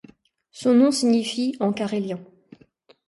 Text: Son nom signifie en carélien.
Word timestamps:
Son 0.49 0.73
nom 0.73 0.89
signifie 0.91 1.55
en 1.59 1.73
carélien. 1.73 2.17